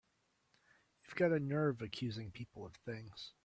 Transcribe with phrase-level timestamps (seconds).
[1.03, 3.33] You've got a nerve accusing people of things!